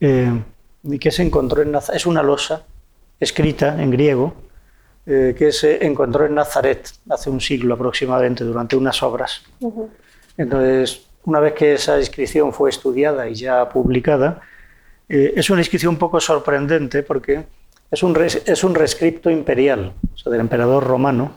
[0.00, 0.32] eh,
[0.82, 1.96] y que se encontró en Nazaret.
[1.96, 2.64] Es una losa
[3.18, 4.34] escrita en griego
[5.06, 9.42] eh, que se encontró en Nazaret hace un siglo aproximadamente, durante unas obras.
[10.36, 14.40] Entonces, una vez que esa inscripción fue estudiada y ya publicada,
[15.08, 17.44] eh, es una inscripción un poco sorprendente porque
[17.90, 21.32] es un, es un rescripto imperial, o sea, del emperador romano,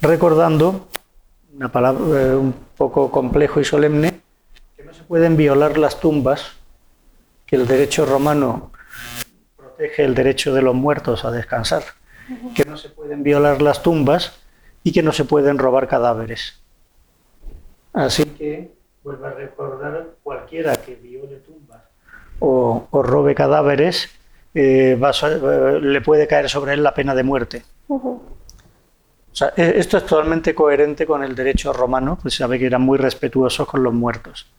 [0.00, 0.88] recordando,
[1.60, 4.22] una palabra eh, un poco complejo y solemne,
[4.78, 6.52] que no se pueden violar las tumbas
[7.44, 8.72] que el derecho romano
[9.58, 11.82] protege el derecho de los muertos a descansar,
[12.54, 14.40] que no se pueden violar las tumbas
[14.84, 16.62] y que no se pueden robar cadáveres.
[17.92, 18.72] Así que
[19.04, 21.82] vuelvo a recordar, cualquiera que viole tumbas
[22.38, 24.08] o, robe cadáveres,
[24.54, 24.98] eh,
[25.82, 27.64] le puede caer sobre él la pena de muerte.
[29.56, 33.66] E, esto es totalmente coherente con el derecho romano, pues sabe que eran muy respetuosos
[33.66, 34.50] con los muertos.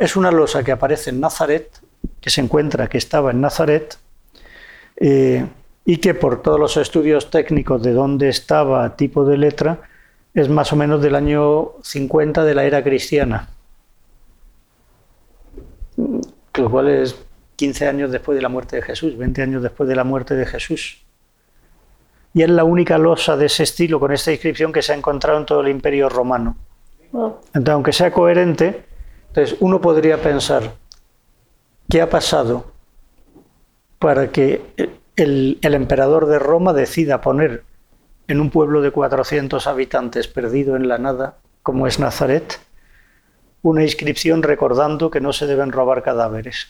[0.00, 1.80] Es una losa que aparece en Nazaret,
[2.20, 3.96] que se encuentra que estaba en Nazaret,
[4.96, 5.46] eh,
[5.84, 9.80] y que por todos los estudios técnicos de dónde estaba, tipo de letra,
[10.34, 13.48] es más o menos del año 50 de la era cristiana,
[15.96, 17.16] lo cual es
[17.56, 20.46] 15 años después de la muerte de Jesús, 20 años después de la muerte de
[20.46, 21.02] Jesús.
[22.34, 25.38] Y es la única losa de ese estilo con esta inscripción que se ha encontrado
[25.38, 26.56] en todo el imperio romano.
[27.12, 28.84] Entonces, aunque sea coherente,
[29.28, 30.74] entonces, uno podría pensar,
[31.88, 32.72] ¿qué ha pasado
[33.98, 34.62] para que
[35.16, 37.64] el, emperador de Roma decida poner
[38.26, 42.60] en un pueblo de 400 habitantes perdido en la nada, como es Nazaret,
[43.62, 46.68] una inscripción recordando que no se deben robar cadáveres?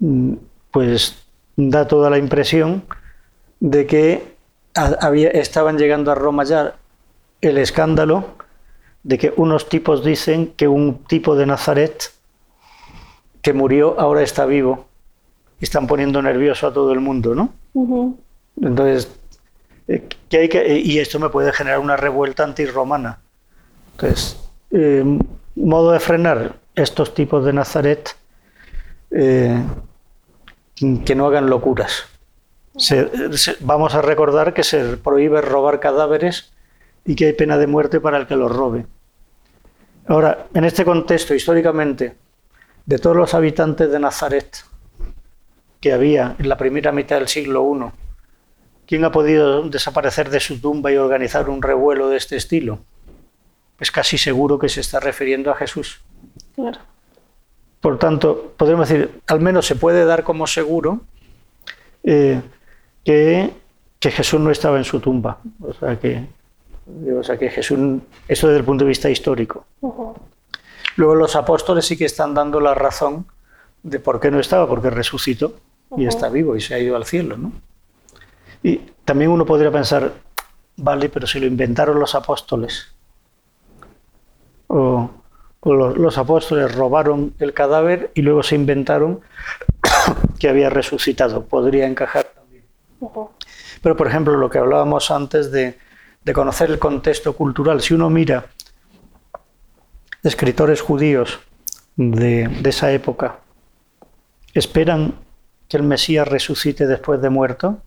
[0.00, 0.34] Mm,
[0.70, 1.23] pues
[1.56, 2.84] da toda la impresión
[3.60, 4.34] de que
[5.32, 6.74] estaban llegando a Roma ya
[7.40, 8.34] el escándalo
[9.02, 12.10] de que unos tipos dicen que un tipo de Nazaret
[13.42, 14.86] que murió ahora está vivo
[15.60, 17.52] y están poniendo nervioso a todo el mundo, ¿no?
[18.60, 19.14] Entonces,
[19.86, 23.18] eh, que hay que, y esto me puede generar una revuelta antirromana.
[23.92, 24.38] Entonces,
[24.70, 25.04] eh,
[25.54, 28.16] modo de frenar estos tipos de Nazaret,
[29.10, 29.62] eh,
[30.74, 32.04] que no hagan locuras.
[33.60, 36.52] vamos a recordar que se prohíbe robar cadáveres
[37.04, 38.86] y que hay pena de muerte para el que los robe.
[40.06, 42.16] Ahora, en este contexto, históricamente,
[42.86, 44.64] de todos los habitantes de Nazaret
[45.80, 47.90] que había en la primera mitad del siglo I,
[48.86, 52.80] ¿quién ha podido desaparecer de su tumba y organizar un revuelo de este estilo?
[53.76, 56.02] Pues casi seguro que se está refiriendo a Jesús.
[57.84, 61.02] Por tanto, podemos decir, al menos se puede dar como seguro
[62.02, 62.40] eh,
[63.04, 63.50] que,
[64.00, 65.36] que Jesús no estaba en su tumba.
[65.60, 66.26] O sea, que
[67.14, 67.78] o sea que Jesús,
[68.26, 69.66] eso desde el punto de vista histórico.
[70.96, 73.26] Luego los apóstoles sí que están dando la razón
[73.82, 75.54] de por qué no estaba, porque resucitó
[75.94, 77.36] y está vivo y se ha ido al cielo.
[77.36, 77.52] ¿no?
[78.62, 80.10] Y también uno podría pensar,
[80.78, 82.94] vale, pero si lo inventaron los apóstoles,
[84.68, 85.10] o,
[85.64, 89.20] los, apóstoles robaron el cadáver y luego se inventaron
[90.38, 92.64] que había resucitado, podría encajar también.
[93.82, 95.78] Pero, por ejemplo, lo que hablábamos antes de
[96.24, 97.80] de conocer el contexto cultural.
[97.80, 98.46] Si uno mira
[100.22, 101.40] escritores judíos
[101.96, 103.40] de, esa época,
[104.54, 105.14] esperan
[105.68, 107.82] que el Mesías resucite después de muerto,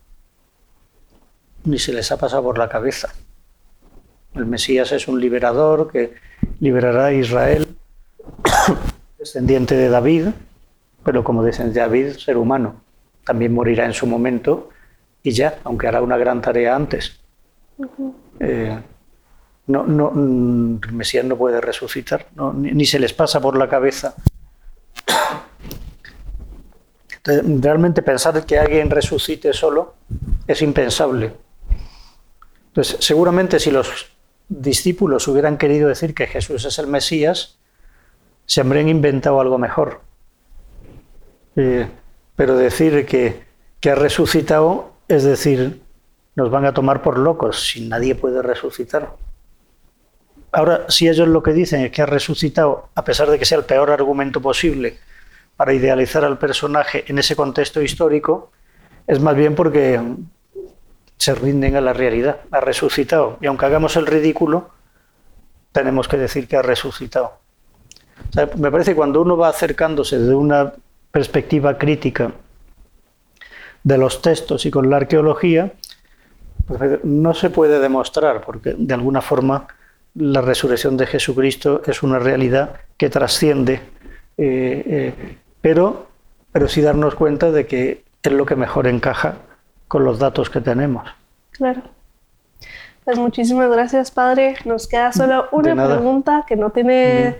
[1.63, 3.13] ni se les ha pasado por la cabeza.
[4.35, 6.13] El Mesías es un liberador que
[6.59, 7.67] liberará a Israel,
[9.17, 10.27] descendiente de David,
[11.03, 12.81] pero como dicen David, ser humano,
[13.23, 14.69] también morirá en su momento
[15.23, 17.19] y ya, aunque hará una gran tarea antes.
[18.39, 18.79] Eh,
[19.67, 24.15] no, no, mm, el Mesías no puede resucitar, ni, se les pasa por la cabeza.
[27.25, 29.95] realmente pensar que alguien resucite solo
[30.47, 31.33] es impensable.
[32.67, 34.16] Entonces, seguramente si los
[34.49, 37.57] discípulos hubieran querido decir que Jesús es el Mesías,
[38.45, 40.01] se habrían inventado algo mejor.
[41.55, 41.87] Eh,
[42.35, 43.43] pero decir que,
[43.79, 45.81] que ha resucitado es decir,
[46.35, 49.15] nos van a tomar por locos si nadie puede resucitar.
[50.51, 53.57] Ahora, si ellos lo que dicen es que ha resucitado, a pesar de que sea
[53.57, 54.97] el peor argumento posible
[55.55, 58.51] para idealizar al personaje en ese contexto histórico,
[59.07, 59.99] es más bien porque
[61.17, 62.41] se rinden a la realidad.
[62.51, 63.37] Ha resucitado.
[63.41, 64.69] Y aunque hagamos el ridículo,
[65.71, 67.39] tenemos que decir que ha resucitado.
[68.57, 70.73] me parece que cuando uno va acercándose de una
[71.11, 72.31] perspectiva crítica
[73.83, 75.73] de los textos y con la arqueología,
[76.67, 79.67] pues, no se puede demostrar, porque de alguna forma
[80.15, 83.75] la resurrección de Jesucristo es una realidad que trasciende,
[84.37, 85.13] eh, eh,
[85.61, 86.07] pero,
[86.51, 89.35] pero sí darnos cuenta de que es lo que mejor encaja
[89.87, 91.07] con los datos que tenemos.
[91.51, 91.81] Claro.
[93.03, 94.55] Pues muchísimas gracias, padre.
[94.65, 97.37] Nos queda solo una pregunta que no tiene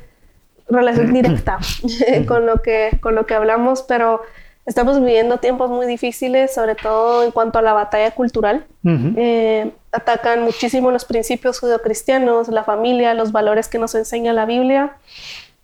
[0.70, 1.60] relación directa
[2.28, 4.22] con, lo que, con lo que hablamos, pero
[4.66, 8.66] estamos viviendo tiempos muy difíciles, sobre todo en cuanto a la batalla cultural.
[8.86, 14.96] Eh, atacan muchísimo los principios judeocristianos, la familia, los valores que nos enseña la Biblia.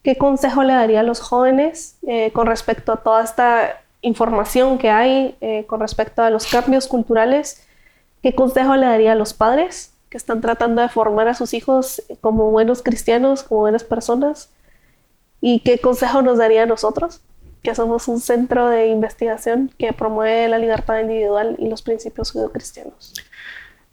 [0.03, 4.91] ¿Qué consejo le daría a los jóvenes eh, con respecto a toda esta información que
[4.91, 7.65] hay eh, con respecto a los cambios culturales,
[8.21, 12.03] ¿qué consejo le daría a los padres que están tratando de formar a sus hijos
[12.21, 14.51] como buenos cristianos, como buenas personas?
[15.41, 17.21] ¿Y qué consejo nos daría a nosotros,
[17.63, 23.13] que somos un centro de investigación que promueve la libertad individual y los principios judeocristianos?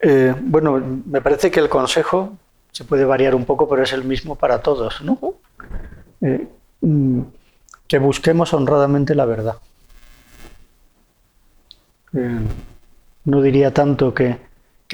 [0.01, 2.33] Eh, bueno, me parece que el consejo
[2.73, 5.19] se puede variar un poco, pero es el mismo para todos, ¿no?
[6.21, 6.49] Eh,
[6.81, 7.21] mm,
[7.87, 9.57] que busquemos honradamente la verdad.
[12.15, 12.41] Eh,
[13.25, 14.39] no diría tanto que,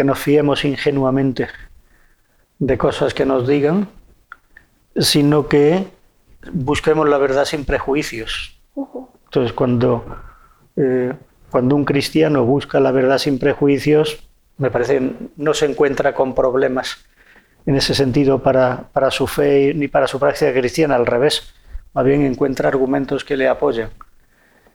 [0.05, 1.49] nos fiemos ingenuamente
[2.59, 3.89] de cosas que nos digan,
[4.95, 5.87] sino que
[6.53, 8.61] busquemos la verdad sin prejuicios.
[9.25, 10.05] Entonces, cuando,
[10.77, 11.15] eh,
[11.51, 16.35] cuando un cristiano busca la verdad sin prejuicios, me parece que no se encuentra con
[16.35, 17.07] problemas
[17.65, 21.55] en ese sentido para, para su fe ni para su práctica cristiana, al revés,
[21.95, 23.91] más bien encuentra argumentos que le apoyan.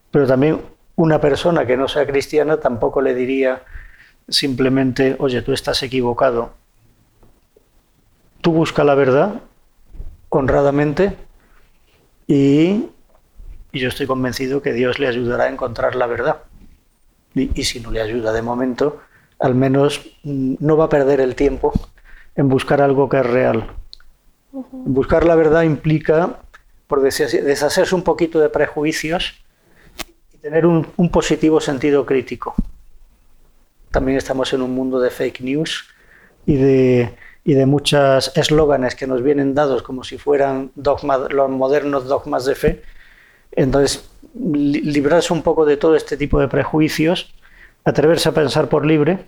[0.09, 0.59] Pero también
[0.95, 3.63] una persona que no sea cristiana tampoco le diría
[4.27, 6.53] simplemente, oye, tú estás equivocado.
[8.41, 9.41] Tú busca la verdad
[10.29, 11.15] honradamente
[12.27, 12.87] y,
[13.73, 16.37] yo estoy convencido que Dios le ayudará a encontrar la verdad.
[17.35, 19.01] Y, si no le ayuda de momento,
[19.39, 21.71] al menos mm, no va a perder el tiempo
[22.35, 23.67] en buscar algo que es real.
[24.51, 26.39] Buscar la verdad implica,
[26.87, 29.41] por deshacerse un poquito de prejuicios
[30.41, 32.55] tener un, positivo sentido crítico.
[33.91, 35.87] También estamos en un mundo de fake news
[36.45, 37.13] y de,
[37.43, 42.45] y de muchos eslóganes que nos vienen dados como si fueran dogmas, los modernos dogmas
[42.45, 42.81] de fe.
[43.51, 47.33] Entonces, librarse un poco de todo este tipo de prejuicios,
[47.83, 49.25] atreverse a pensar por libre,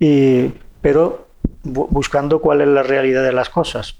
[0.00, 1.28] y, pero
[1.62, 3.96] buscando cuál es la realidad de las cosas.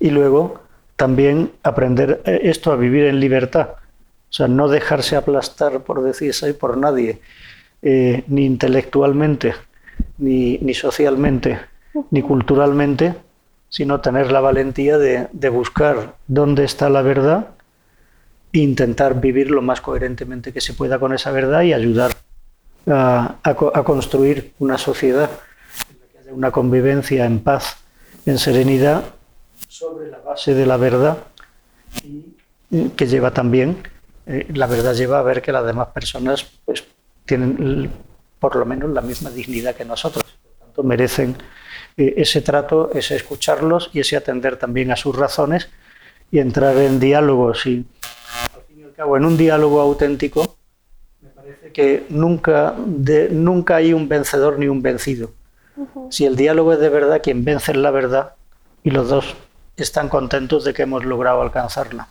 [0.00, 0.62] Y luego
[0.96, 3.70] también aprender eh, esto a vivir en libertad
[4.30, 7.20] o sea, no dejarse aplastar, por decirse, por nadie,
[7.80, 9.54] eh, ni intelectualmente,
[10.18, 11.58] ni, socialmente,
[12.10, 13.14] ni culturalmente,
[13.70, 17.48] sino tener la valentía de, buscar dónde está la verdad
[18.52, 22.12] e intentar vivir lo más coherentemente que se pueda con esa verdad y ayudar
[22.86, 23.36] a,
[23.84, 25.30] construir una sociedad
[25.90, 27.78] en la que haya una convivencia en paz,
[28.26, 29.04] en serenidad,
[29.68, 31.18] sobre la base de la verdad
[32.70, 33.78] y que lleva también
[34.28, 36.84] eh, la verdad lleva a ver que las demás personas pues,
[37.24, 37.90] tienen
[38.38, 40.24] por lo menos la misma dignidad que nosotros.
[40.24, 41.36] Por tanto, merecen
[41.96, 45.70] eh, ese trato, ese escucharlos y ese atender también a sus razones
[46.30, 47.64] y entrar en diálogos.
[47.64, 47.86] Y
[48.54, 50.56] al fin y al cabo, en un diálogo auténtico,
[51.22, 52.74] me parece que nunca,
[53.30, 55.32] nunca hay un vencedor ni un vencido.
[56.10, 58.34] Si el diálogo es de verdad, quien vence es la verdad
[58.82, 59.36] y los dos
[59.76, 62.08] están contentos de que hemos logrado alcanzarla.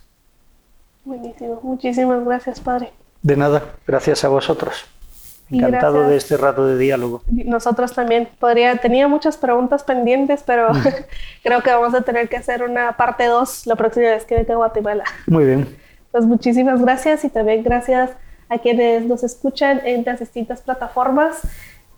[1.07, 1.59] Buenísimo.
[1.63, 2.91] Muchísimas gracias, padre.
[3.21, 4.85] De nada, gracias a vosotros.
[5.49, 7.21] Encantado de este rato de diálogo.
[7.31, 8.27] Nosotros también.
[8.37, 10.83] Podría, tenía muchas preguntas pendientes, pero mm.
[11.43, 14.55] creo que vamos a tener que hacer una parte 2 la próxima vez que venga
[14.55, 15.05] a Guatemala.
[15.27, 15.77] Muy bien.
[16.11, 18.11] Pues muchísimas gracias y también gracias
[18.49, 21.39] a quienes nos escuchan en las distintas plataformas.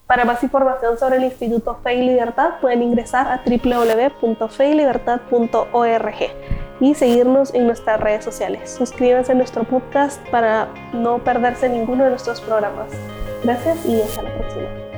[0.10, 6.16] Para más información sobre el Instituto Fe y Libertad pueden ingresar a www.feylibertad.org
[6.80, 8.72] y seguirnos en nuestras redes sociales.
[8.72, 12.92] Suscríbanse a nuestro podcast para no perderse ninguno de nuestros programas.
[13.44, 14.89] Gracias y hasta la próxima.